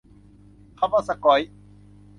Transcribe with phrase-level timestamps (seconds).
[0.79, 1.41] คำว่า "สก๊อย"